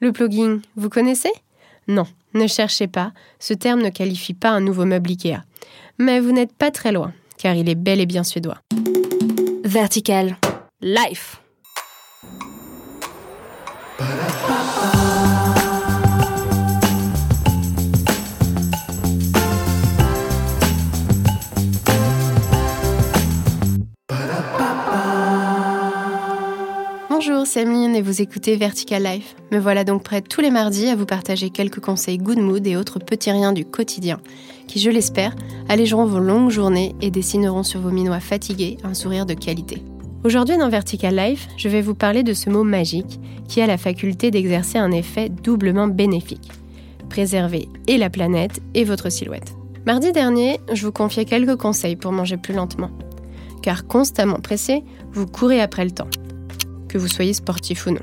[0.00, 1.30] Le plugging, vous connaissez?
[1.86, 5.44] Non, ne cherchez pas, ce terme ne qualifie pas un nouveau meuble IKEA.
[5.98, 8.58] Mais vous n'êtes pas très loin, car il est bel et bien suédois.
[9.64, 10.36] Vertical.
[10.80, 11.40] Life.
[27.26, 29.34] Bonjour, c'est et vous écoutez Vertical Life.
[29.50, 32.76] Me voilà donc prête tous les mardis à vous partager quelques conseils good mood et
[32.76, 34.20] autres petits riens du quotidien
[34.66, 35.34] qui, je l'espère,
[35.70, 39.82] allégeront vos longues journées et dessineront sur vos minois fatigués un sourire de qualité.
[40.22, 43.78] Aujourd'hui dans Vertical Life, je vais vous parler de ce mot magique qui a la
[43.78, 46.50] faculté d'exercer un effet doublement bénéfique.
[47.08, 49.54] Préserver et la planète et votre silhouette.
[49.86, 52.90] Mardi dernier, je vous confiais quelques conseils pour manger plus lentement.
[53.62, 56.08] Car constamment pressé, vous courez après le temps.
[56.94, 58.02] Que vous soyez sportif ou non.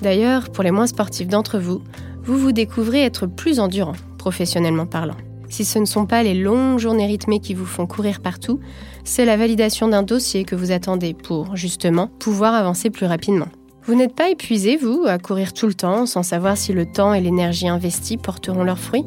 [0.00, 1.82] D'ailleurs, pour les moins sportifs d'entre vous,
[2.22, 5.16] vous vous découvrez être plus endurant, professionnellement parlant.
[5.48, 8.60] Si ce ne sont pas les longues journées rythmées qui vous font courir partout,
[9.02, 13.48] c'est la validation d'un dossier que vous attendez pour, justement, pouvoir avancer plus rapidement.
[13.86, 17.14] Vous n'êtes pas épuisé, vous, à courir tout le temps sans savoir si le temps
[17.14, 19.04] et l'énergie investis porteront leurs fruits?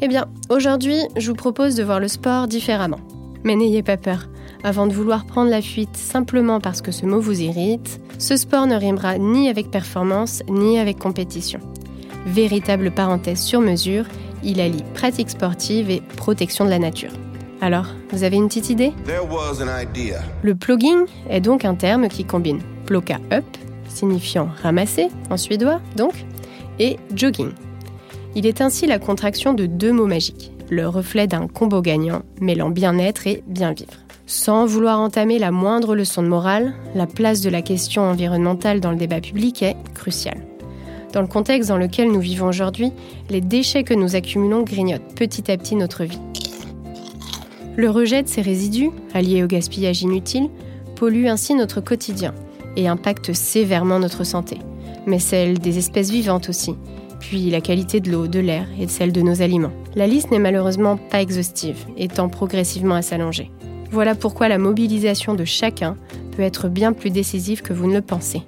[0.00, 3.00] Eh bien, aujourd'hui, je vous propose de voir le sport différemment.
[3.42, 4.28] Mais n'ayez pas peur.
[4.64, 8.66] Avant de vouloir prendre la fuite simplement parce que ce mot vous irrite, ce sport
[8.66, 11.60] ne rimera ni avec performance ni avec compétition.
[12.24, 14.06] Véritable parenthèse sur mesure,
[14.42, 17.10] il allie pratique sportive et protection de la nature.
[17.60, 18.94] Alors, vous avez une petite idée?
[20.42, 23.44] Le plugging est donc un terme qui combine ploka up,
[23.88, 26.24] signifiant ramasser en suédois donc,
[26.78, 27.50] et jogging.
[28.34, 32.70] Il est ainsi la contraction de deux mots magiques, le reflet d'un combo gagnant mêlant
[32.70, 34.03] bien-être et bien vivre.
[34.26, 38.90] Sans vouloir entamer la moindre leçon de morale, la place de la question environnementale dans
[38.90, 40.46] le débat public est cruciale.
[41.12, 42.90] Dans le contexte dans lequel nous vivons aujourd'hui,
[43.28, 46.18] les déchets que nous accumulons grignotent petit à petit notre vie.
[47.76, 50.48] Le rejet de ces résidus, alliés au gaspillage inutile,
[50.96, 52.34] pollue ainsi notre quotidien
[52.76, 54.58] et impacte sévèrement notre santé,
[55.06, 56.76] mais celle des espèces vivantes aussi,
[57.20, 59.72] puis la qualité de l'eau, de l'air et celle de nos aliments.
[59.94, 63.50] La liste n'est malheureusement pas exhaustive, étant progressivement à s'allonger.
[63.94, 65.96] Voilà pourquoi la mobilisation de chacun
[66.32, 68.42] peut être bien plus décisive que vous ne le pensez.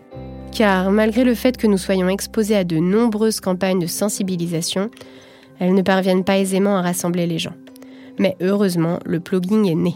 [0.50, 4.90] Car malgré le fait que nous soyons exposés à de nombreuses campagnes de sensibilisation,
[5.60, 7.54] elles ne parviennent pas aisément à rassembler les gens.
[8.18, 9.94] Mais heureusement, le plugging est né.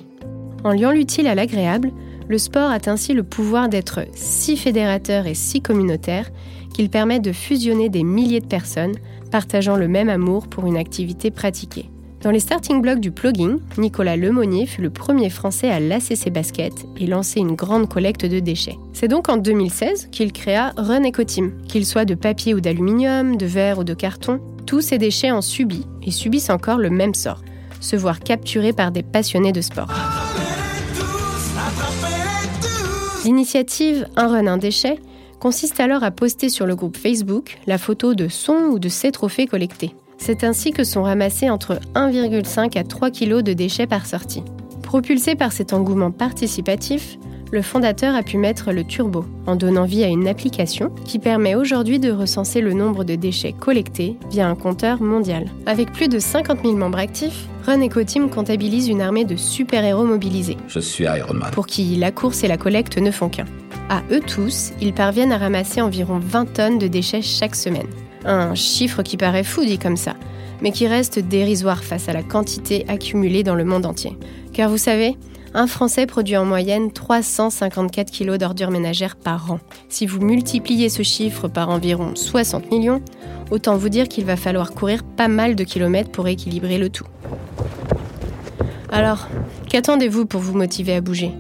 [0.63, 1.91] En liant l'utile à l'agréable,
[2.29, 6.31] le sport a ainsi le pouvoir d'être si fédérateur et si communautaire
[6.73, 8.95] qu'il permet de fusionner des milliers de personnes
[9.33, 11.91] partageant le même amour pour une activité pratiquée.
[12.23, 16.31] Dans les starting blocks du plugging, Nicolas Lemonnier fut le premier Français à lasser ses
[16.31, 18.77] baskets et lancer une grande collecte de déchets.
[18.93, 21.53] C'est donc en 2016 qu'il créa Run Ecoteam.
[21.67, 25.41] Qu'ils soient de papier ou d'aluminium, de verre ou de carton, tous ces déchets ont
[25.41, 27.41] subi et subissent encore le même sort
[27.81, 29.89] se voir capturés par des passionnés de sport.
[33.25, 34.99] L'initiative Un run, un déchet
[35.41, 39.11] consiste alors à poster sur le groupe Facebook la photo de son ou de ses
[39.11, 39.95] trophées collectés.
[40.21, 44.45] C'est ainsi que sont ramassés entre 1,5 à 3 kg de déchets par sortie.
[44.83, 47.19] Propulsé par cet engouement participatif,
[47.51, 51.55] le fondateur a pu mettre le turbo en donnant vie à une application qui permet
[51.55, 55.47] aujourd'hui de recenser le nombre de déchets collectés via un compteur mondial.
[55.65, 60.05] Avec plus de 50 000 membres actifs, Run Eco Team comptabilise une armée de super-héros
[60.05, 60.59] mobilisés.
[60.69, 61.51] Je suis Iron Man.
[61.53, 63.47] Pour qui la course et la collecte ne font qu'un.
[63.89, 67.89] À eux tous, ils parviennent à ramasser environ 20 tonnes de déchets chaque semaine.
[68.25, 70.15] Un chiffre qui paraît fou dit comme ça,
[70.61, 74.17] mais qui reste dérisoire face à la quantité accumulée dans le monde entier.
[74.53, 75.17] Car vous savez,
[75.55, 79.59] un Français produit en moyenne 354 kg d'ordures ménagères par an.
[79.89, 83.03] Si vous multipliez ce chiffre par environ 60 millions,
[83.51, 87.07] autant vous dire qu'il va falloir courir pas mal de kilomètres pour équilibrer le tout.
[88.93, 89.29] Alors,
[89.69, 91.33] qu'attendez-vous pour vous motiver à bouger?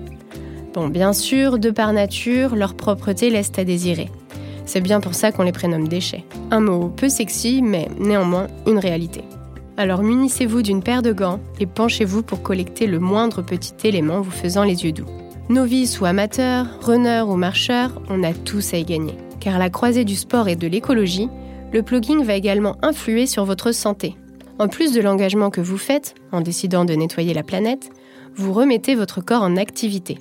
[0.74, 4.08] Bon, bien sûr, de par nature, leur propreté laisse à désirer.
[4.72, 6.24] C'est bien pour ça qu'on les prénomme déchets.
[6.52, 9.24] Un mot peu sexy, mais néanmoins une réalité.
[9.76, 14.30] Alors munissez-vous d'une paire de gants et penchez-vous pour collecter le moindre petit élément vous
[14.30, 15.08] faisant les yeux doux.
[15.48, 19.16] Novices ou amateurs, runners ou marcheurs, on a tous à y gagner.
[19.40, 21.28] Car à la croisée du sport et de l'écologie,
[21.72, 24.14] le plugging va également influer sur votre santé.
[24.60, 27.90] En plus de l'engagement que vous faites, en décidant de nettoyer la planète,
[28.36, 30.18] vous remettez votre corps en activité.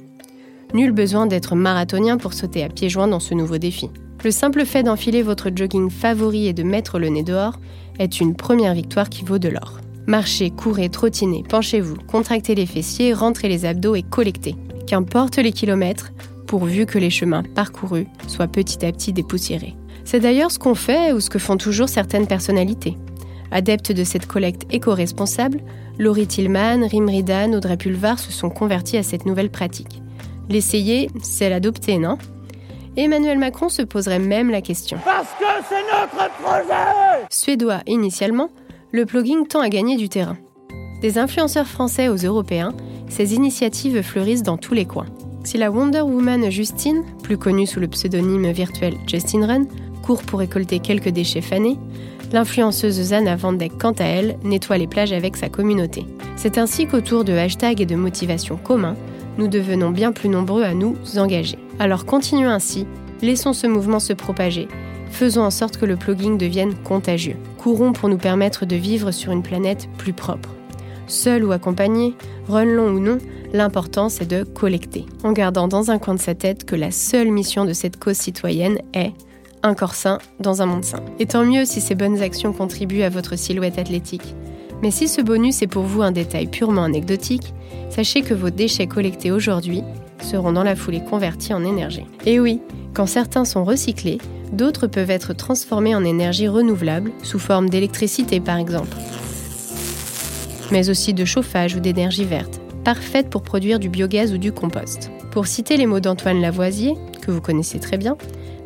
[0.73, 3.91] Nul besoin d'être marathonien pour sauter à pieds joints dans ce nouveau défi.
[4.21, 7.57] Le simple fait d'enfiler votre jogging favori et de mettre le nez dehors
[7.99, 9.79] est une première victoire qui vaut de l'or.
[10.07, 14.55] Marchez, courez, trottinez, penchez-vous, contractez les fessiers, rentrez les abdos et collectez.
[14.87, 16.11] Qu'importe les kilomètres,
[16.47, 19.75] pourvu que les chemins parcourus soient petit à petit dépoussiérés.
[20.03, 22.97] C'est d'ailleurs ce qu'on fait ou ce que font toujours certaines personnalités.
[23.51, 25.61] Adeptes de cette collecte éco-responsable,
[25.97, 30.01] Laurie Tillman, Rim Ridan, Audrey Pulvar se sont convertis à cette nouvelle pratique.
[30.49, 32.17] L'essayer, c'est l'adopter, non?
[32.99, 34.97] Emmanuel Macron se poserait même la question.
[35.05, 38.49] Parce que c'est notre projet Suédois initialement,
[38.91, 40.35] le plugging tend à gagner du terrain.
[41.01, 42.73] Des influenceurs français aux Européens,
[43.07, 45.05] ces initiatives fleurissent dans tous les coins.
[45.45, 49.63] Si la Wonder Woman Justine, plus connue sous le pseudonyme virtuel Justin Run,
[50.03, 51.77] court pour récolter quelques déchets fanés,
[52.33, 56.05] l'influenceuse Zana Vandek, quant à elle, nettoie les plages avec sa communauté.
[56.35, 58.97] C'est ainsi qu'autour de hashtags et de motivations communs,
[59.39, 61.57] nous devenons bien plus nombreux à nous engager.
[61.79, 62.85] Alors continuons ainsi,
[63.21, 64.67] laissons ce mouvement se propager,
[65.09, 67.37] faisons en sorte que le plugging devienne contagieux.
[67.57, 70.49] Courons pour nous permettre de vivre sur une planète plus propre.
[71.07, 72.15] Seul ou accompagné,
[72.49, 73.17] run long ou non,
[73.53, 77.31] l'important c'est de collecter, en gardant dans un coin de sa tête que la seule
[77.31, 79.13] mission de cette cause citoyenne est
[79.63, 80.99] un corps sain dans un monde sain.
[81.17, 84.35] Et tant mieux si ces bonnes actions contribuent à votre silhouette athlétique.
[84.81, 87.53] Mais si ce bonus est pour vous un détail purement anecdotique,
[87.89, 89.83] sachez que vos déchets collectés aujourd'hui
[90.21, 92.05] seront dans la foulée convertis en énergie.
[92.25, 92.61] Et oui,
[92.93, 94.19] quand certains sont recyclés,
[94.53, 98.95] d'autres peuvent être transformés en énergie renouvelable, sous forme d'électricité par exemple.
[100.71, 105.11] Mais aussi de chauffage ou d'énergie verte, parfaite pour produire du biogaz ou du compost.
[105.31, 108.17] Pour citer les mots d'Antoine Lavoisier, que vous connaissez très bien,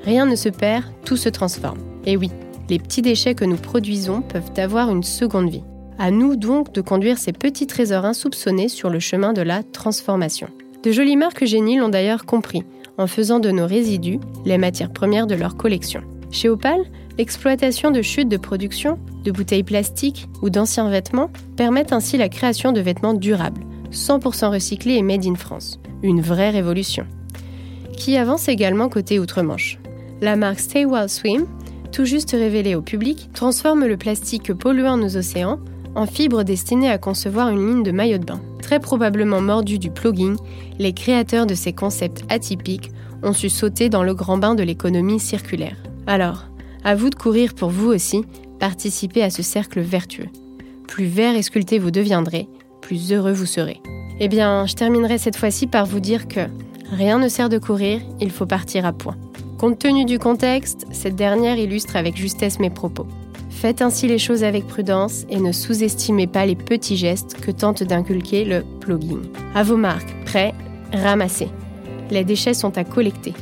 [0.05, 1.79] rien ne se perd, tout se transforme.
[2.05, 2.29] Et oui,
[2.69, 5.63] les petits déchets que nous produisons peuvent avoir une seconde vie.
[6.03, 10.49] À nous donc de conduire ces petits trésors insoupçonnés sur le chemin de la transformation.
[10.83, 12.65] De jolies marques génies l'ont d'ailleurs compris,
[12.97, 16.01] en faisant de nos résidus les matières premières de leur collection.
[16.29, 16.81] Chez Opal,
[17.17, 22.73] l'exploitation de chutes de production, de bouteilles plastiques ou d'anciens vêtements permettent ainsi la création
[22.73, 23.61] de vêtements durables,
[23.93, 25.79] 100% recyclés et made in France.
[26.01, 27.07] Une vraie révolution.
[27.95, 29.79] Qui avance également côté outre-Manche.
[30.19, 31.45] La marque Stay Wild Swim,
[31.93, 35.59] tout juste révélée au public, transforme le plastique polluant nos océans
[35.95, 38.41] en fibres destinées à concevoir une ligne de maillot de bain.
[38.61, 40.37] Très probablement mordu du plugging,
[40.79, 42.91] les créateurs de ces concepts atypiques
[43.21, 45.77] ont su sauter dans le grand bain de l'économie circulaire.
[46.07, 46.45] Alors,
[46.83, 48.25] à vous de courir pour vous aussi,
[48.59, 50.29] participer à ce cercle vertueux.
[50.87, 52.47] Plus vert et sculpté vous deviendrez,
[52.81, 53.81] plus heureux vous serez.
[54.19, 56.41] Eh bien, je terminerai cette fois-ci par vous dire que
[56.91, 59.17] rien ne sert de courir, il faut partir à point.
[59.57, 63.07] Compte tenu du contexte, cette dernière illustre avec justesse mes propos.
[63.53, 67.81] Faites ainsi les choses avec prudence et ne sous-estimez pas les petits gestes que tente
[67.81, 69.21] d'inculquer le plugging.
[69.55, 70.53] À vos marques, prêts,
[70.91, 71.47] ramassez.
[72.11, 73.33] Les déchets sont à collecter.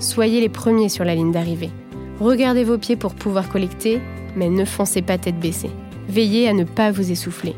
[0.00, 1.70] Soyez les premiers sur la ligne d'arrivée.
[2.18, 4.00] Regardez vos pieds pour pouvoir collecter,
[4.34, 5.70] mais ne foncez pas tête baissée.
[6.08, 7.54] Veillez à ne pas vous essouffler.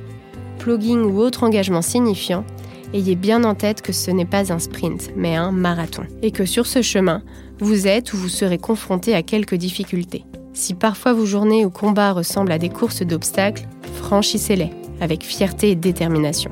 [0.58, 2.44] Plugging ou autre engagement signifiant,
[2.93, 6.02] ayez bien en tête que ce n'est pas un sprint, mais un marathon.
[6.20, 7.22] Et que sur ce chemin,
[7.58, 10.25] vous êtes ou vous serez confronté à quelques difficultés.
[10.54, 14.70] Si parfois vos journées ou combats ressemblent à des courses d'obstacles, franchissez-les
[15.00, 16.50] avec fierté et détermination.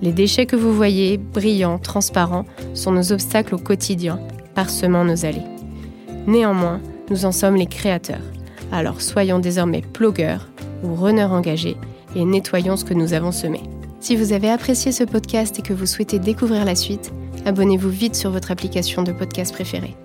[0.00, 4.20] Les déchets que vous voyez, brillants, transparents, sont nos obstacles au quotidien,
[4.54, 5.42] parsemant nos allées.
[6.26, 6.80] Néanmoins,
[7.10, 8.22] nous en sommes les créateurs.
[8.72, 10.48] Alors soyons désormais pluggeurs
[10.82, 11.76] ou runners engagés
[12.14, 13.60] et nettoyons ce que nous avons semé.
[14.00, 17.12] Si vous avez apprécié ce podcast et que vous souhaitez découvrir la suite,
[17.44, 19.96] abonnez-vous vite sur votre application de podcast préférée.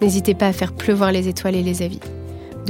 [0.00, 2.00] N'hésitez pas à faire pleuvoir les étoiles et les avis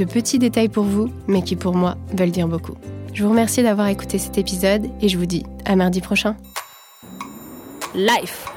[0.01, 2.73] de petits détails pour vous, mais qui pour moi veulent dire beaucoup.
[3.13, 6.35] Je vous remercie d'avoir écouté cet épisode et je vous dis à mardi prochain.
[7.93, 8.47] Life.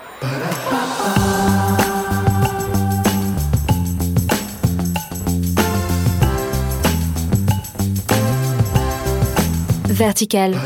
[9.86, 10.56] Vertical.